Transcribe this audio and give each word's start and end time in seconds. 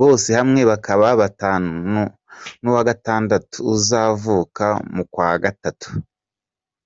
Bose 0.00 0.28
hamwe 0.38 0.60
bakaba 0.70 1.06
batanu, 1.20 2.00
n’uwa 2.60 2.82
gatandatu 2.90 3.56
uzavuka 3.74 4.66
mu 4.94 5.04
kwa 5.12 5.30
gatatu. 5.44 5.88